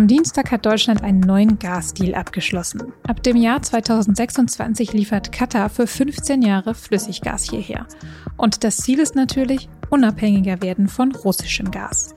[0.00, 2.94] Am Dienstag hat Deutschland einen neuen Gasdeal abgeschlossen.
[3.06, 7.86] Ab dem Jahr 2026 liefert Katar für 15 Jahre Flüssiggas hierher.
[8.38, 12.14] Und das Ziel ist natürlich, unabhängiger werden von russischem Gas.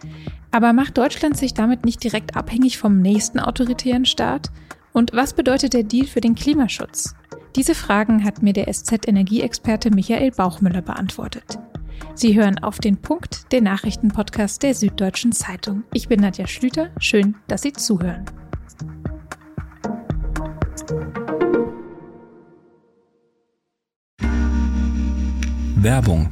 [0.50, 4.50] Aber macht Deutschland sich damit nicht direkt abhängig vom nächsten autoritären Staat?
[4.94, 7.16] Und was bedeutet der Deal für den Klimaschutz?
[7.58, 11.60] Diese Fragen hat mir der SZ-Energieexperte Michael Bauchmüller beantwortet.
[12.16, 15.84] Sie hören auf den Punkt, den Nachrichtenpodcast der Süddeutschen Zeitung.
[15.94, 16.92] Ich bin Nadja Schlüter.
[17.00, 18.26] Schön, dass Sie zuhören.
[25.76, 26.30] Werbung.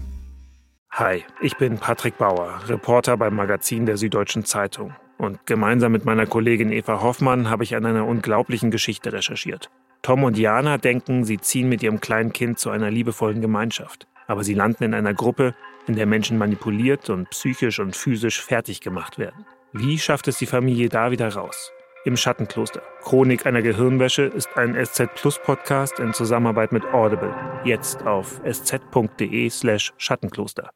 [0.91, 4.93] Hi, ich bin Patrick Bauer, Reporter beim Magazin der Süddeutschen Zeitung.
[5.17, 9.69] Und gemeinsam mit meiner Kollegin Eva Hoffmann habe ich an einer unglaublichen Geschichte recherchiert.
[10.01, 14.07] Tom und Jana denken, sie ziehen mit ihrem kleinen Kind zu einer liebevollen Gemeinschaft.
[14.27, 15.53] Aber sie landen in einer Gruppe,
[15.87, 19.45] in der Menschen manipuliert und psychisch und physisch fertig gemacht werden.
[19.73, 21.71] Wie schafft es die Familie da wieder raus?
[22.03, 22.81] Im Schattenkloster.
[23.01, 27.33] Chronik einer Gehirnwäsche ist ein SZ Plus Podcast in Zusammenarbeit mit Audible.
[27.63, 30.71] Jetzt auf sz.de/slash Schattenkloster.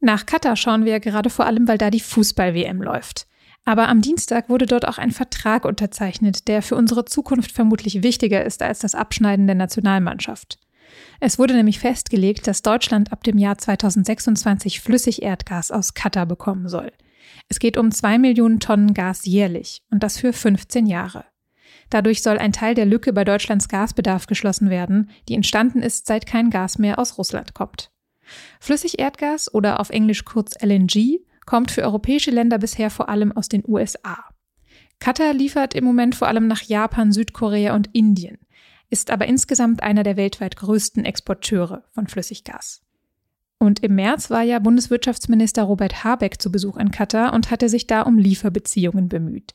[0.00, 3.26] Nach Katar schauen wir gerade vor allem, weil da die Fußball-WM läuft.
[3.64, 8.44] Aber am Dienstag wurde dort auch ein Vertrag unterzeichnet, der für unsere Zukunft vermutlich wichtiger
[8.44, 10.58] ist als das Abschneiden der Nationalmannschaft.
[11.20, 16.92] Es wurde nämlich festgelegt, dass Deutschland ab dem Jahr 2026 Flüssigerdgas aus Katar bekommen soll.
[17.48, 21.24] Es geht um zwei Millionen Tonnen Gas jährlich und das für 15 Jahre.
[21.90, 26.26] Dadurch soll ein Teil der Lücke bei Deutschlands Gasbedarf geschlossen werden, die entstanden ist, seit
[26.26, 27.90] kein Gas mehr aus Russland kommt.
[28.60, 33.64] Flüssigerdgas oder auf Englisch kurz LNG kommt für europäische Länder bisher vor allem aus den
[33.66, 34.18] USA.
[35.00, 38.38] Katar liefert im Moment vor allem nach Japan, Südkorea und Indien
[38.90, 42.82] ist aber insgesamt einer der weltweit größten Exporteure von Flüssiggas.
[43.58, 47.88] Und im März war ja Bundeswirtschaftsminister Robert Habeck zu Besuch in Katar und hatte sich
[47.88, 49.54] da um Lieferbeziehungen bemüht.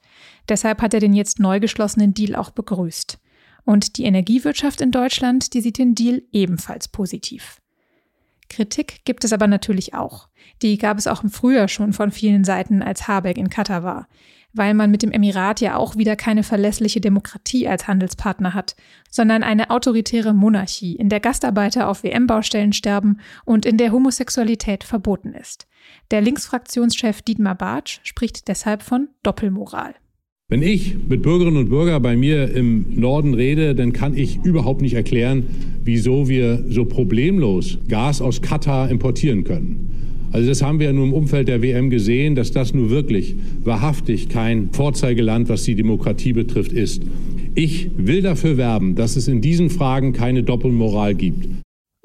[0.50, 3.18] Deshalb hat er den jetzt neu geschlossenen Deal auch begrüßt.
[3.64, 7.62] Und die Energiewirtschaft in Deutschland, die sieht den Deal ebenfalls positiv.
[8.50, 10.28] Kritik gibt es aber natürlich auch.
[10.62, 14.08] Die gab es auch im Frühjahr schon von vielen Seiten, als Habeck in Katar war
[14.54, 18.76] weil man mit dem Emirat ja auch wieder keine verlässliche Demokratie als Handelspartner hat,
[19.10, 25.34] sondern eine autoritäre Monarchie, in der Gastarbeiter auf WM-Baustellen sterben und in der Homosexualität verboten
[25.34, 25.68] ist.
[26.12, 29.96] Der Linksfraktionschef Dietmar Bartsch spricht deshalb von Doppelmoral.
[30.50, 34.82] Wenn ich mit Bürgerinnen und Bürgern bei mir im Norden rede, dann kann ich überhaupt
[34.82, 35.48] nicht erklären,
[35.84, 40.03] wieso wir so problemlos Gas aus Katar importieren können.
[40.34, 43.36] Also das haben wir ja nur im Umfeld der WM gesehen, dass das nur wirklich
[43.64, 47.04] wahrhaftig kein Vorzeigeland, was die Demokratie betrifft, ist.
[47.54, 51.48] Ich will dafür werben, dass es in diesen Fragen keine Doppelmoral gibt.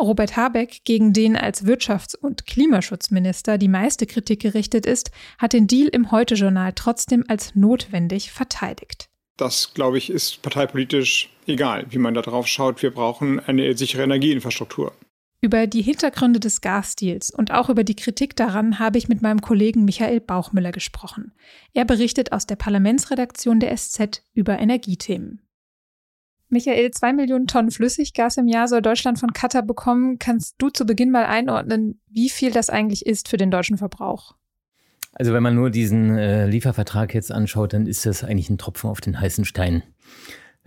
[0.01, 5.67] Robert Habeck, gegen den als Wirtschafts- und Klimaschutzminister die meiste Kritik gerichtet ist, hat den
[5.67, 9.09] Deal im Heute-Journal trotzdem als notwendig verteidigt.
[9.39, 12.83] Das, glaube ich, ist parteipolitisch egal, wie man da drauf schaut.
[12.83, 14.93] Wir brauchen eine sichere Energieinfrastruktur.
[15.41, 19.41] Über die Hintergründe des Gasdeals und auch über die Kritik daran habe ich mit meinem
[19.41, 21.33] Kollegen Michael Bauchmüller gesprochen.
[21.75, 25.43] Er berichtet aus der Parlamentsredaktion der SZ über Energiethemen.
[26.49, 30.19] Michael, zwei Millionen Tonnen Flüssiggas im Jahr soll Deutschland von Katar bekommen.
[30.19, 34.35] Kannst du zu Beginn mal einordnen, wie viel das eigentlich ist für den deutschen Verbrauch?
[35.13, 38.91] Also wenn man nur diesen äh, Liefervertrag jetzt anschaut, dann ist das eigentlich ein Tropfen
[38.91, 39.83] auf den heißen Stein.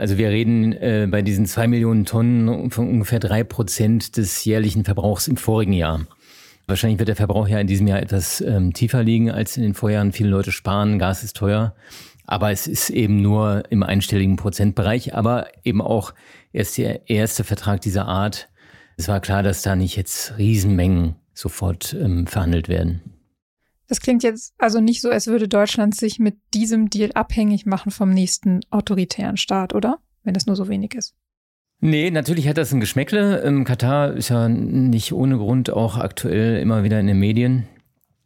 [0.02, 4.84] Also wir reden äh, bei diesen zwei Millionen Tonnen von ungefähr drei Prozent des jährlichen
[4.84, 6.08] Verbrauchs im vorigen Jahr.
[6.66, 9.76] Wahrscheinlich wird der Verbrauch ja in diesem Jahr etwas ähm, tiefer liegen als in den
[9.76, 10.12] Vorjahren.
[10.12, 11.76] Viele Leute sparen, Gas ist teuer.
[12.26, 16.16] Aber es ist eben nur im einstelligen Prozentbereich, aber eben auch
[16.52, 18.50] erst der erste Vertrag dieser Art.
[18.98, 23.02] Es war klar, dass da nicht jetzt Riesenmengen sofort ähm, verhandelt werden.
[23.92, 27.92] Das klingt jetzt also nicht so, als würde Deutschland sich mit diesem Deal abhängig machen
[27.92, 30.00] vom nächsten autoritären Staat, oder?
[30.24, 31.14] Wenn das nur so wenig ist.
[31.82, 33.42] Nee, natürlich hat das ein Geschmäckle.
[33.44, 37.68] Ähm, Katar ist ja nicht ohne Grund auch aktuell immer wieder in den Medien.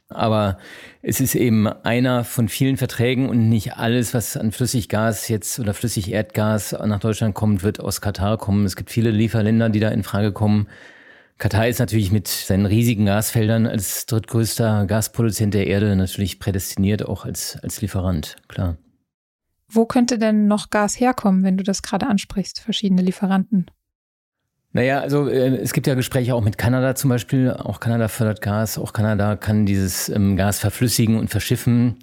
[0.07, 0.60] Aber
[1.01, 5.74] es ist eben einer von vielen Verträgen und nicht alles, was an Flüssiggas jetzt oder
[5.74, 8.68] Flüssigerdgas nach Deutschland kommt, wird aus Katar kommen.
[8.68, 10.68] Es gibt viele Lieferländer, die da in Frage kommen.
[11.38, 17.26] Katar ist natürlich mit seinen riesigen Gasfeldern als drittgrößter Gasproduzent der Erde natürlich prädestiniert, auch
[17.26, 18.78] als, als Lieferant, klar.
[19.68, 23.66] Wo könnte denn noch Gas herkommen, wenn du das gerade ansprichst, verschiedene Lieferanten?
[24.75, 27.50] Naja, also äh, es gibt ja Gespräche auch mit Kanada zum Beispiel.
[27.50, 28.77] Auch Kanada fördert Gas.
[28.77, 31.95] Auch Kanada kann dieses ähm, Gas verflüssigen und verschiffen.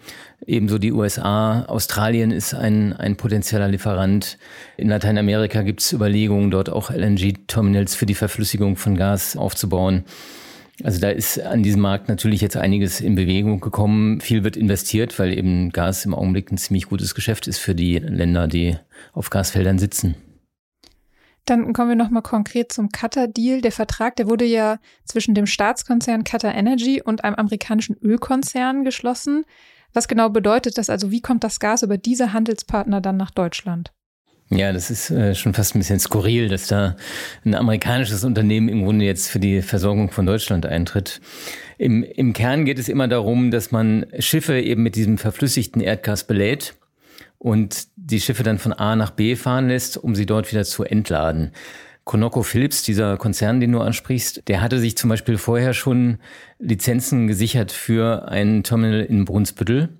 [0.46, 1.66] Ebenso die USA.
[1.66, 4.38] Australien ist ein, ein potenzieller Lieferant.
[4.78, 10.04] In Lateinamerika gibt es Überlegungen, dort auch LNG-Terminals für die Verflüssigung von Gas aufzubauen.
[10.82, 14.22] Also da ist an diesem Markt natürlich jetzt einiges in Bewegung gekommen.
[14.22, 17.98] Viel wird investiert, weil eben Gas im Augenblick ein ziemlich gutes Geschäft ist für die
[17.98, 18.78] Länder, die
[19.12, 20.14] auf Gasfeldern sitzen.
[21.44, 23.62] Dann kommen wir nochmal konkret zum Qatar-Deal.
[23.62, 29.44] Der Vertrag, der wurde ja zwischen dem Staatskonzern Qatar Energy und einem amerikanischen Ölkonzern geschlossen.
[29.92, 30.88] Was genau bedeutet das?
[30.88, 33.92] Also wie kommt das Gas über diese Handelspartner dann nach Deutschland?
[34.50, 36.96] Ja, das ist äh, schon fast ein bisschen skurril, dass da
[37.44, 41.20] ein amerikanisches Unternehmen im Grunde jetzt für die Versorgung von Deutschland eintritt.
[41.78, 46.26] Im, Im Kern geht es immer darum, dass man Schiffe eben mit diesem verflüssigten Erdgas
[46.26, 46.74] belädt
[47.38, 50.84] und die Schiffe dann von A nach B fahren lässt, um sie dort wieder zu
[50.84, 51.52] entladen.
[52.04, 56.19] ConocoPhillips, dieser Konzern, den du ansprichst, der hatte sich zum Beispiel vorher schon
[56.58, 59.90] Lizenzen gesichert für ein Terminal in Brunsbüttel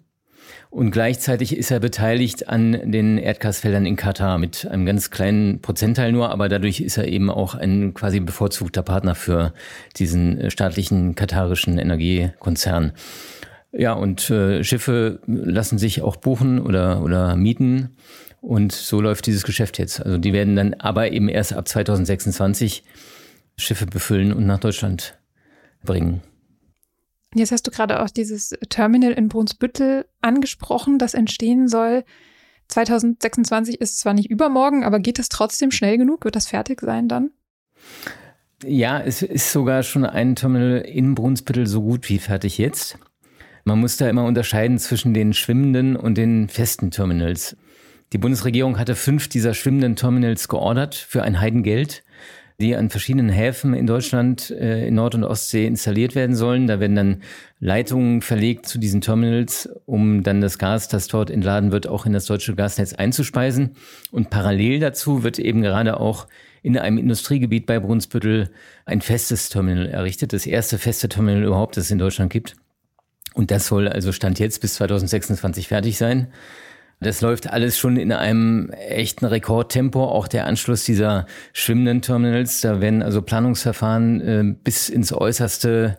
[0.73, 6.13] und gleichzeitig ist er beteiligt an den Erdgasfeldern in Katar mit einem ganz kleinen Prozentteil
[6.13, 9.53] nur, aber dadurch ist er eben auch ein quasi bevorzugter Partner für
[9.99, 12.93] diesen äh, staatlichen katarischen Energiekonzern.
[13.73, 17.97] Ja, und äh, Schiffe lassen sich auch buchen oder, oder mieten.
[18.43, 20.05] Und so läuft dieses Geschäft jetzt.
[20.05, 22.85] Also die werden dann aber eben erst ab 2026
[23.57, 25.19] Schiffe befüllen und nach Deutschland
[25.85, 26.21] bringen.
[27.35, 32.05] Jetzt hast du gerade auch dieses Terminal in Brunsbüttel angesprochen, das entstehen soll.
[32.69, 36.25] 2026 ist zwar nicht übermorgen, aber geht das trotzdem schnell genug?
[36.25, 37.31] Wird das fertig sein dann?
[38.65, 42.99] Ja, es ist sogar schon ein Terminal in Brunsbüttel so gut wie fertig jetzt.
[43.65, 47.57] Man muss da immer unterscheiden zwischen den schwimmenden und den festen Terminals.
[48.13, 52.03] Die Bundesregierung hatte fünf dieser schwimmenden Terminals geordert für ein Heidengeld
[52.63, 56.67] die an verschiedenen Häfen in Deutschland äh, in Nord- und Ostsee installiert werden sollen.
[56.67, 57.23] Da werden dann
[57.61, 62.13] Leitungen verlegt zu diesen Terminals, um dann das Gas, das dort entladen wird, auch in
[62.13, 63.73] das deutsche Gasnetz einzuspeisen.
[64.11, 66.29] Und parallel dazu wird eben gerade auch
[66.63, 68.51] in einem Industriegebiet bei Brunsbüttel
[68.85, 70.33] ein festes Terminal errichtet.
[70.33, 72.55] Das erste feste Terminal überhaupt, das es in Deutschland gibt.
[73.35, 76.29] Und das soll also Stand jetzt bis 2026 fertig sein.
[77.01, 80.05] Das läuft alles schon in einem echten Rekordtempo.
[80.05, 85.99] Auch der Anschluss dieser schwimmenden Terminals, da werden also Planungsverfahren äh, bis ins Äußerste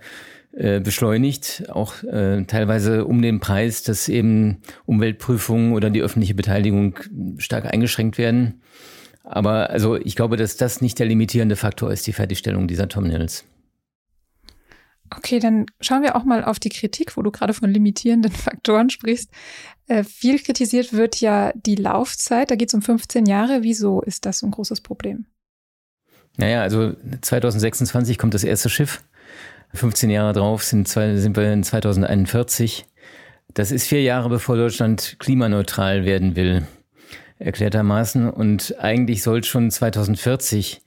[0.54, 7.00] äh, beschleunigt, auch äh, teilweise um den Preis, dass eben Umweltprüfungen oder die öffentliche Beteiligung
[7.38, 8.62] stark eingeschränkt werden.
[9.24, 13.46] Aber also ich glaube, dass das nicht der limitierende Faktor ist, die Fertigstellung dieser Terminals.
[15.18, 18.90] Okay, dann schauen wir auch mal auf die Kritik, wo du gerade von limitierenden Faktoren
[18.90, 19.30] sprichst.
[19.88, 22.52] Äh, viel kritisiert wird ja die Laufzeit.
[22.52, 23.64] Da geht es um 15 Jahre.
[23.64, 25.26] Wieso ist das ein großes Problem?
[26.38, 29.04] Naja, also 2026 kommt das erste Schiff.
[29.74, 32.86] 15 Jahre drauf sind, zwei, sind wir in 2041.
[33.54, 36.68] Das ist vier Jahre bevor Deutschland klimaneutral werden will,
[37.40, 38.30] erklärtermaßen.
[38.30, 40.82] Und eigentlich soll schon 2040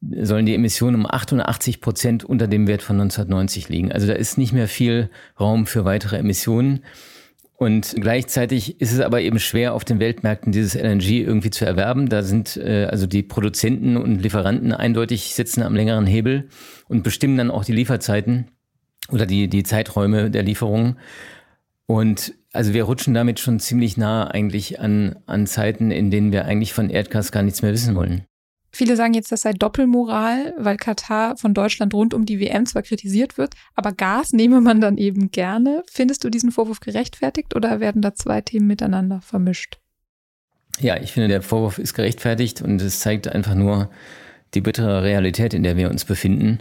[0.00, 3.92] sollen die Emissionen um 88 Prozent unter dem Wert von 1990 liegen.
[3.92, 6.84] Also da ist nicht mehr viel Raum für weitere Emissionen.
[7.56, 12.08] Und gleichzeitig ist es aber eben schwer, auf den Weltmärkten dieses LNG irgendwie zu erwerben.
[12.08, 16.48] Da sind äh, also die Produzenten und Lieferanten eindeutig sitzen am längeren Hebel
[16.86, 18.46] und bestimmen dann auch die Lieferzeiten
[19.10, 20.98] oder die, die Zeiträume der Lieferungen.
[21.86, 26.44] Und also wir rutschen damit schon ziemlich nah eigentlich an, an Zeiten, in denen wir
[26.44, 28.27] eigentlich von Erdgas gar nichts mehr wissen wollen.
[28.78, 32.82] Viele sagen jetzt, das sei Doppelmoral, weil Katar von Deutschland rund um die WM zwar
[32.82, 35.82] kritisiert wird, aber Gas nehme man dann eben gerne.
[35.90, 39.80] Findest du diesen Vorwurf gerechtfertigt oder werden da zwei Themen miteinander vermischt?
[40.78, 43.90] Ja, ich finde, der Vorwurf ist gerechtfertigt und es zeigt einfach nur
[44.54, 46.60] die bittere Realität, in der wir uns befinden.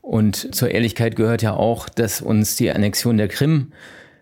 [0.00, 3.74] Und zur Ehrlichkeit gehört ja auch, dass uns die Annexion der Krim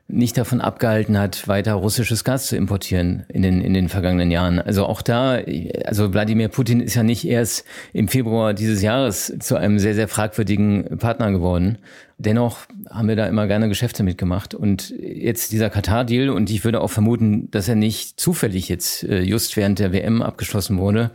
[0.09, 4.61] nicht davon abgehalten hat, weiter russisches Gas zu importieren in den, in den vergangenen Jahren.
[4.61, 5.41] Also auch da,
[5.85, 10.07] also Wladimir Putin ist ja nicht erst im Februar dieses Jahres zu einem sehr, sehr
[10.07, 11.79] fragwürdigen Partner geworden.
[12.19, 14.55] Dennoch haben wir da immer gerne Geschäfte mitgemacht.
[14.55, 19.23] Und jetzt dieser Katar-Deal, und ich würde auch vermuten, dass er nicht zufällig jetzt äh,
[19.23, 21.11] just während der WM abgeschlossen wurde,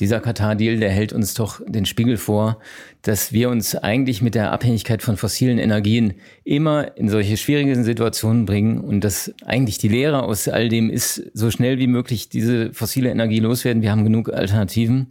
[0.00, 2.60] dieser Katar-Deal, der hält uns doch den Spiegel vor,
[3.02, 6.14] dass wir uns eigentlich mit der Abhängigkeit von fossilen Energien
[6.44, 11.30] immer in solche schwierigen Situationen bringen und dass eigentlich die Lehre aus all dem ist,
[11.34, 13.82] so schnell wie möglich diese fossile Energie loswerden.
[13.82, 15.08] Wir haben genug Alternativen,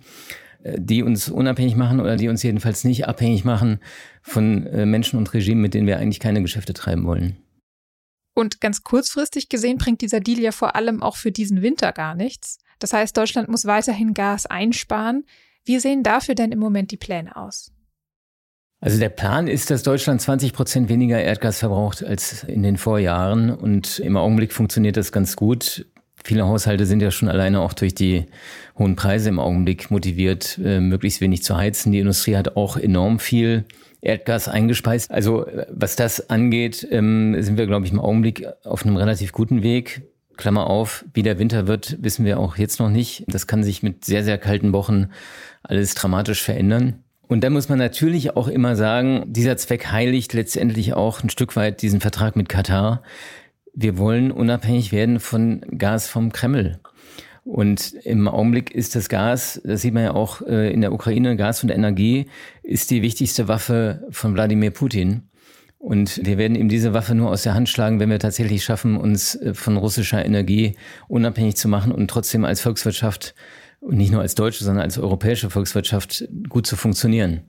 [0.64, 3.80] äh, die uns unabhängig machen oder die uns jedenfalls nicht abhängig machen
[4.22, 7.38] von äh, Menschen und Regimen, mit denen wir eigentlich keine Geschäfte treiben wollen.
[8.34, 12.14] Und ganz kurzfristig gesehen bringt dieser Deal ja vor allem auch für diesen Winter gar
[12.14, 12.60] nichts.
[12.80, 15.26] Das heißt, Deutschland muss weiterhin Gas einsparen.
[15.66, 17.72] Wie sehen dafür denn im Moment die Pläne aus?
[18.80, 23.50] Also der Plan ist, dass Deutschland 20 Prozent weniger Erdgas verbraucht als in den Vorjahren.
[23.50, 25.88] Und im Augenblick funktioniert das ganz gut.
[26.24, 28.26] Viele Haushalte sind ja schon alleine auch durch die
[28.78, 31.92] hohen Preise im Augenblick motiviert, äh, möglichst wenig zu heizen.
[31.92, 33.66] Die Industrie hat auch enorm viel
[34.02, 35.10] Erdgas eingespeist.
[35.10, 39.64] Also was das angeht, ähm, sind wir, glaube ich, im Augenblick auf einem relativ guten
[39.64, 40.04] Weg.
[40.38, 43.24] Klammer auf, wie der Winter wird, wissen wir auch jetzt noch nicht.
[43.28, 45.08] Das kann sich mit sehr, sehr kalten Wochen
[45.64, 47.04] alles dramatisch verändern.
[47.28, 51.56] Und da muss man natürlich auch immer sagen, dieser Zweck heiligt letztendlich auch ein Stück
[51.56, 53.04] weit diesen Vertrag mit Katar.
[53.74, 56.80] Wir wollen unabhängig werden von Gas vom Kreml.
[57.44, 61.38] Und im Augenblick ist das Gas, das sieht man ja auch äh, in der Ukraine,
[61.38, 62.26] Gas und Energie
[62.62, 65.30] ist die wichtigste Waffe von Wladimir Putin.
[65.80, 68.98] Und wir werden ihm diese Waffe nur aus der Hand schlagen, wenn wir tatsächlich schaffen,
[68.98, 70.76] uns äh, von russischer Energie
[71.08, 73.36] unabhängig zu machen und trotzdem als Volkswirtschaft
[73.80, 77.42] und nicht nur als deutsche, sondern als europäische Volkswirtschaft gut zu funktionieren.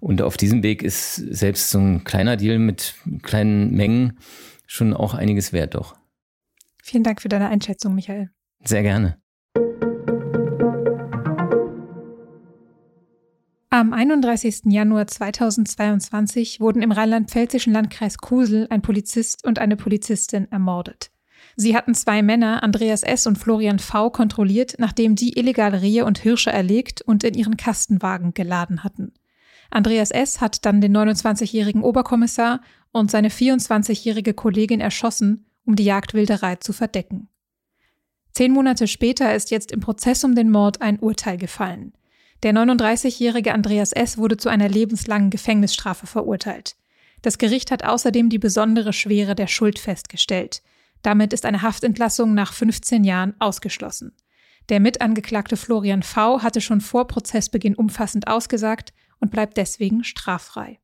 [0.00, 4.18] Und auf diesem Weg ist selbst so ein kleiner Deal mit kleinen Mengen
[4.66, 5.94] schon auch einiges wert, doch.
[6.82, 8.30] Vielen Dank für deine Einschätzung, Michael.
[8.64, 9.18] Sehr gerne.
[13.94, 14.62] 31.
[14.66, 21.12] Januar 2022 wurden im rheinland-pfälzischen Landkreis Kusel ein Polizist und eine Polizistin ermordet.
[21.54, 23.28] Sie hatten zwei Männer, Andreas S.
[23.28, 28.34] und Florian V., kontrolliert, nachdem die illegal Rehe und Hirsche erlegt und in ihren Kastenwagen
[28.34, 29.12] geladen hatten.
[29.70, 30.40] Andreas S.
[30.40, 37.28] hat dann den 29-jährigen Oberkommissar und seine 24-jährige Kollegin erschossen, um die Jagdwilderei zu verdecken.
[38.32, 41.92] Zehn Monate später ist jetzt im Prozess um den Mord ein Urteil gefallen.
[42.42, 44.18] Der 39-jährige Andreas S.
[44.18, 46.76] wurde zu einer lebenslangen Gefängnisstrafe verurteilt.
[47.22, 50.62] Das Gericht hat außerdem die besondere Schwere der Schuld festgestellt.
[51.02, 54.12] Damit ist eine Haftentlassung nach 15 Jahren ausgeschlossen.
[54.68, 56.42] Der Mitangeklagte Florian V.
[56.42, 60.80] hatte schon vor Prozessbeginn umfassend ausgesagt und bleibt deswegen straffrei.